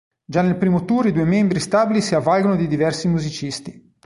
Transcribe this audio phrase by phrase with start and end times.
[0.31, 3.89] Già nel primo tour i due membri stabili si avvalgono di diversi musicisti.